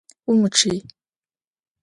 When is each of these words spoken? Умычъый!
Умычъый! 0.31 0.79